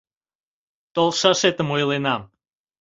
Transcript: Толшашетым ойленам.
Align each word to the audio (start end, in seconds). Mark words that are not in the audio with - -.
Толшашетым 0.95 1.67
ойленам. 1.75 2.21